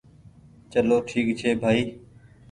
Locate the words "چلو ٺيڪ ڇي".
0.71-1.49